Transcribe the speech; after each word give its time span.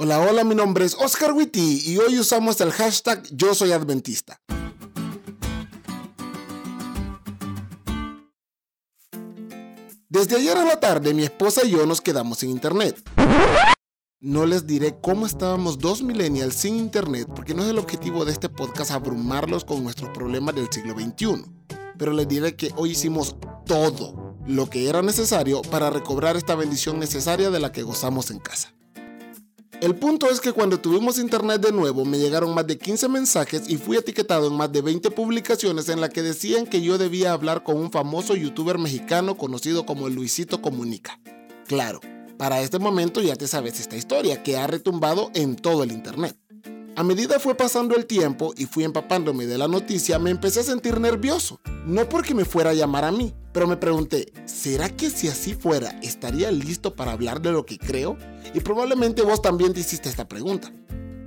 Hola, 0.00 0.20
hola, 0.20 0.44
mi 0.44 0.54
nombre 0.54 0.84
es 0.84 0.94
Oscar 0.94 1.32
Witty 1.32 1.82
y 1.90 1.98
hoy 1.98 2.20
usamos 2.20 2.60
el 2.60 2.70
hashtag 2.70 3.20
Yo 3.32 3.52
Soy 3.52 3.72
Adventista. 3.72 4.40
Desde 10.08 10.36
ayer 10.36 10.56
a 10.56 10.64
la 10.64 10.78
tarde 10.78 11.12
mi 11.14 11.24
esposa 11.24 11.64
y 11.64 11.70
yo 11.70 11.84
nos 11.84 12.00
quedamos 12.00 12.38
sin 12.38 12.50
internet. 12.50 13.02
No 14.20 14.46
les 14.46 14.68
diré 14.68 14.96
cómo 15.00 15.26
estábamos 15.26 15.80
dos 15.80 16.00
millennials 16.00 16.54
sin 16.54 16.76
internet 16.76 17.26
porque 17.34 17.54
no 17.54 17.64
es 17.64 17.70
el 17.70 17.78
objetivo 17.80 18.24
de 18.24 18.30
este 18.30 18.48
podcast 18.48 18.92
abrumarlos 18.92 19.64
con 19.64 19.82
nuestros 19.82 20.10
problemas 20.10 20.54
del 20.54 20.70
siglo 20.70 20.94
XXI. 20.94 21.44
Pero 21.98 22.12
les 22.12 22.28
diré 22.28 22.54
que 22.54 22.70
hoy 22.76 22.92
hicimos 22.92 23.34
todo 23.66 24.36
lo 24.46 24.70
que 24.70 24.88
era 24.88 25.02
necesario 25.02 25.60
para 25.62 25.90
recobrar 25.90 26.36
esta 26.36 26.54
bendición 26.54 27.00
necesaria 27.00 27.50
de 27.50 27.58
la 27.58 27.72
que 27.72 27.82
gozamos 27.82 28.30
en 28.30 28.38
casa. 28.38 28.77
El 29.80 29.94
punto 29.94 30.28
es 30.28 30.40
que 30.40 30.52
cuando 30.52 30.80
tuvimos 30.80 31.20
internet 31.20 31.60
de 31.60 31.70
nuevo 31.70 32.04
me 32.04 32.18
llegaron 32.18 32.52
más 32.52 32.66
de 32.66 32.76
15 32.76 33.08
mensajes 33.08 33.62
y 33.68 33.76
fui 33.76 33.96
etiquetado 33.96 34.48
en 34.48 34.54
más 34.54 34.72
de 34.72 34.82
20 34.82 35.12
publicaciones 35.12 35.88
en 35.88 36.00
las 36.00 36.10
que 36.10 36.22
decían 36.22 36.66
que 36.66 36.82
yo 36.82 36.98
debía 36.98 37.32
hablar 37.32 37.62
con 37.62 37.76
un 37.76 37.92
famoso 37.92 38.34
youtuber 38.34 38.76
mexicano 38.76 39.36
conocido 39.36 39.86
como 39.86 40.08
Luisito 40.08 40.60
Comunica. 40.60 41.20
Claro, 41.68 42.00
para 42.38 42.60
este 42.60 42.80
momento 42.80 43.22
ya 43.22 43.36
te 43.36 43.46
sabes 43.46 43.78
esta 43.78 43.96
historia 43.96 44.42
que 44.42 44.56
ha 44.56 44.66
retumbado 44.66 45.30
en 45.34 45.54
todo 45.54 45.84
el 45.84 45.92
Internet. 45.92 46.36
A 46.96 47.04
medida 47.04 47.38
fue 47.38 47.54
pasando 47.54 47.94
el 47.94 48.06
tiempo 48.06 48.52
y 48.56 48.66
fui 48.66 48.82
empapándome 48.82 49.46
de 49.46 49.58
la 49.58 49.68
noticia, 49.68 50.18
me 50.18 50.30
empecé 50.30 50.58
a 50.58 50.64
sentir 50.64 50.98
nervioso. 50.98 51.60
No 51.88 52.06
porque 52.06 52.34
me 52.34 52.44
fuera 52.44 52.68
a 52.68 52.74
llamar 52.74 53.06
a 53.06 53.10
mí, 53.10 53.32
pero 53.50 53.66
me 53.66 53.78
pregunté, 53.78 54.30
¿será 54.44 54.90
que 54.90 55.08
si 55.08 55.26
así 55.26 55.54
fuera 55.54 55.88
estaría 56.02 56.50
listo 56.50 56.94
para 56.94 57.12
hablar 57.12 57.40
de 57.40 57.50
lo 57.50 57.64
que 57.64 57.78
creo? 57.78 58.18
Y 58.52 58.60
probablemente 58.60 59.22
vos 59.22 59.40
también 59.40 59.72
te 59.72 59.80
hiciste 59.80 60.10
esta 60.10 60.28
pregunta. 60.28 60.70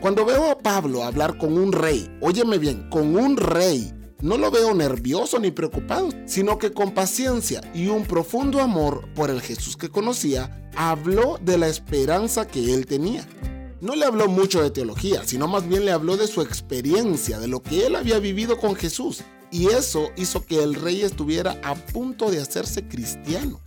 Cuando 0.00 0.24
veo 0.24 0.50
a 0.50 0.56
Pablo 0.56 1.04
hablar 1.04 1.36
con 1.36 1.58
un 1.58 1.72
rey, 1.72 2.10
óyeme 2.22 2.56
bien, 2.56 2.88
con 2.88 3.16
un 3.16 3.36
rey, 3.36 3.92
no 4.22 4.38
lo 4.38 4.50
veo 4.50 4.72
nervioso 4.72 5.38
ni 5.38 5.50
preocupado, 5.50 6.08
sino 6.24 6.58
que 6.58 6.72
con 6.72 6.94
paciencia 6.94 7.60
y 7.74 7.88
un 7.88 8.06
profundo 8.06 8.62
amor 8.62 9.10
por 9.14 9.28
el 9.28 9.42
Jesús 9.42 9.76
que 9.76 9.90
conocía, 9.90 10.70
habló 10.74 11.38
de 11.42 11.58
la 11.58 11.68
esperanza 11.68 12.48
que 12.48 12.72
él 12.72 12.86
tenía. 12.86 13.28
No 13.82 13.94
le 13.94 14.06
habló 14.06 14.26
mucho 14.26 14.62
de 14.62 14.70
teología, 14.70 15.22
sino 15.26 15.48
más 15.48 15.68
bien 15.68 15.84
le 15.84 15.92
habló 15.92 16.16
de 16.16 16.26
su 16.26 16.40
experiencia, 16.40 17.38
de 17.38 17.46
lo 17.46 17.62
que 17.62 17.86
él 17.86 17.94
había 17.94 18.18
vivido 18.20 18.56
con 18.56 18.74
Jesús. 18.74 19.22
Y 19.56 19.68
eso 19.68 20.10
hizo 20.16 20.44
que 20.44 20.62
el 20.62 20.74
rey 20.74 21.00
estuviera 21.00 21.58
a 21.64 21.74
punto 21.74 22.30
de 22.30 22.42
hacerse 22.42 22.86
cristiano. 22.86 23.58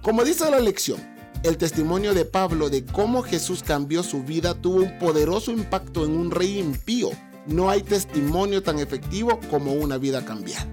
Como 0.00 0.22
dice 0.22 0.48
la 0.48 0.60
lección, 0.60 1.00
el 1.42 1.56
testimonio 1.56 2.14
de 2.14 2.24
Pablo 2.24 2.70
de 2.70 2.84
cómo 2.84 3.22
Jesús 3.22 3.64
cambió 3.64 4.04
su 4.04 4.22
vida 4.22 4.54
tuvo 4.54 4.76
un 4.76 4.96
poderoso 5.00 5.50
impacto 5.50 6.04
en 6.04 6.12
un 6.12 6.30
rey 6.30 6.60
impío 6.60 7.10
no 7.48 7.70
hay 7.70 7.82
testimonio 7.82 8.62
tan 8.62 8.78
efectivo 8.78 9.40
como 9.50 9.72
una 9.72 9.98
vida 9.98 10.24
cambiada. 10.24 10.66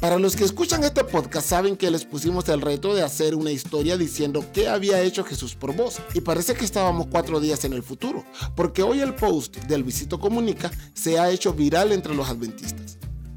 Para 0.00 0.18
los 0.18 0.36
que 0.36 0.44
escuchan 0.44 0.84
este 0.84 1.04
podcast 1.04 1.48
saben 1.48 1.76
que 1.76 1.90
les 1.90 2.04
pusimos 2.04 2.48
el 2.48 2.60
reto 2.60 2.94
de 2.94 3.02
hacer 3.02 3.34
una 3.34 3.50
historia 3.50 3.96
diciendo 3.96 4.44
qué 4.52 4.68
había 4.68 5.00
hecho 5.02 5.24
Jesús 5.24 5.54
por 5.54 5.74
vos. 5.74 5.98
Y 6.14 6.20
parece 6.20 6.54
que 6.54 6.64
estábamos 6.64 7.08
cuatro 7.10 7.40
días 7.40 7.64
en 7.64 7.72
el 7.72 7.82
futuro, 7.82 8.24
porque 8.56 8.82
hoy 8.82 9.00
el 9.00 9.14
post 9.14 9.56
del 9.64 9.84
Visito 9.84 10.18
Comunica 10.18 10.70
se 10.94 11.18
ha 11.18 11.30
hecho 11.30 11.52
viral 11.52 11.92
entre 11.92 12.14
los 12.14 12.28
adventistas. 12.28 12.77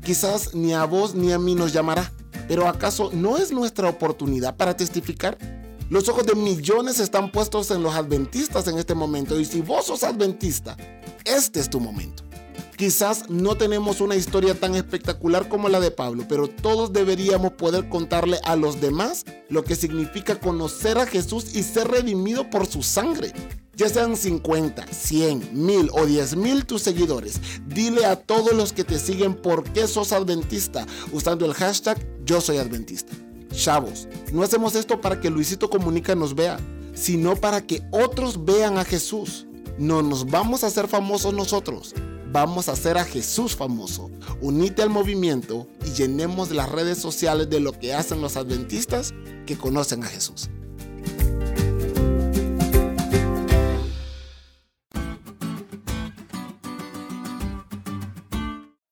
Quizás 0.03 0.55
ni 0.55 0.73
a 0.73 0.85
vos 0.85 1.13
ni 1.13 1.31
a 1.31 1.37
mí 1.37 1.53
nos 1.53 1.73
llamará, 1.73 2.11
pero 2.47 2.67
¿acaso 2.67 3.11
no 3.13 3.37
es 3.37 3.51
nuestra 3.51 3.87
oportunidad 3.87 4.55
para 4.55 4.75
testificar? 4.75 5.37
Los 5.89 6.09
ojos 6.09 6.25
de 6.25 6.33
millones 6.33 6.99
están 6.99 7.31
puestos 7.31 7.69
en 7.69 7.83
los 7.83 7.93
adventistas 7.93 8.67
en 8.67 8.79
este 8.79 8.95
momento 8.95 9.39
y 9.39 9.45
si 9.45 9.61
vos 9.61 9.85
sos 9.85 10.03
adventista, 10.03 10.75
este 11.23 11.59
es 11.59 11.69
tu 11.69 11.79
momento. 11.79 12.23
Quizás 12.81 13.29
no 13.29 13.57
tenemos 13.57 14.01
una 14.01 14.15
historia 14.15 14.59
tan 14.59 14.73
espectacular 14.73 15.47
como 15.47 15.69
la 15.69 15.79
de 15.79 15.91
Pablo, 15.91 16.25
pero 16.27 16.49
todos 16.49 16.91
deberíamos 16.91 17.51
poder 17.51 17.87
contarle 17.89 18.39
a 18.43 18.55
los 18.55 18.81
demás 18.81 19.23
lo 19.49 19.63
que 19.63 19.75
significa 19.75 20.39
conocer 20.39 20.97
a 20.97 21.05
Jesús 21.05 21.53
y 21.53 21.61
ser 21.61 21.89
redimido 21.89 22.49
por 22.49 22.65
su 22.65 22.81
sangre. 22.81 23.33
Ya 23.75 23.87
sean 23.87 24.17
50, 24.17 24.87
100, 24.87 25.63
1000 25.63 25.89
o 25.93 26.07
10 26.07 26.35
mil 26.37 26.65
tus 26.65 26.81
seguidores, 26.81 27.39
dile 27.67 28.03
a 28.05 28.15
todos 28.15 28.53
los 28.53 28.73
que 28.73 28.83
te 28.83 28.97
siguen 28.97 29.35
por 29.35 29.63
qué 29.73 29.85
sos 29.85 30.11
adventista 30.11 30.87
usando 31.11 31.45
el 31.45 31.53
hashtag 31.53 32.03
yo 32.25 32.41
soy 32.41 32.57
adventista. 32.57 33.13
Chavos, 33.53 34.07
no 34.33 34.41
hacemos 34.41 34.73
esto 34.73 34.99
para 34.99 35.19
que 35.19 35.29
Luisito 35.29 35.69
Comunica 35.69 36.15
nos 36.15 36.33
vea, 36.33 36.59
sino 36.95 37.35
para 37.35 37.61
que 37.61 37.83
otros 37.91 38.43
vean 38.43 38.79
a 38.79 38.85
Jesús. 38.85 39.45
No 39.77 40.01
nos 40.01 40.25
vamos 40.25 40.63
a 40.63 40.67
hacer 40.67 40.87
famosos 40.87 41.35
nosotros 41.35 41.93
vamos 42.31 42.69
a 42.69 42.73
hacer 42.73 42.97
a 42.97 43.03
Jesús 43.03 43.55
famoso. 43.55 44.09
Unite 44.39 44.81
al 44.81 44.89
movimiento 44.89 45.67
y 45.85 45.91
llenemos 45.91 46.51
las 46.51 46.71
redes 46.71 46.97
sociales 46.97 47.49
de 47.49 47.59
lo 47.59 47.73
que 47.73 47.93
hacen 47.93 48.21
los 48.21 48.37
adventistas 48.37 49.13
que 49.45 49.57
conocen 49.57 50.03
a 50.03 50.07
Jesús. 50.07 50.49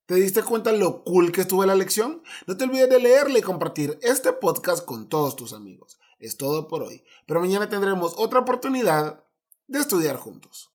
¿Te 0.05 0.15
diste 0.15 0.41
cuenta 0.41 0.71
lo 0.71 1.03
cool 1.03 1.31
que 1.31 1.41
estuvo 1.41 1.63
la 1.65 1.75
lección? 1.75 2.23
No 2.47 2.57
te 2.57 2.63
olvides 2.63 2.89
de 2.89 2.99
leerle 2.99 3.39
y 3.39 3.43
compartir 3.43 3.99
este 4.01 4.33
podcast 4.33 4.83
con 4.83 5.07
todos 5.07 5.35
tus 5.35 5.53
amigos. 5.53 5.99
Es 6.17 6.35
todo 6.35 6.67
por 6.67 6.81
hoy, 6.81 7.03
pero 7.27 7.39
mañana 7.39 7.69
tendremos 7.69 8.15
otra 8.17 8.39
oportunidad 8.39 9.23
de 9.67 9.79
estudiar 9.79 10.17
juntos. 10.17 10.67